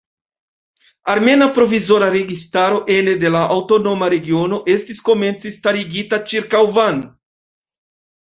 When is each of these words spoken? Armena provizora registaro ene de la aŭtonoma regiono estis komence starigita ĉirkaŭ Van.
Armena 1.13 1.47
provizora 1.57 2.07
registaro 2.13 2.79
ene 2.95 3.11
de 3.23 3.31
la 3.35 3.43
aŭtonoma 3.57 4.09
regiono 4.13 4.59
estis 4.77 5.03
komence 5.11 5.51
starigita 5.59 6.21
ĉirkaŭ 6.33 6.63
Van. 6.79 6.99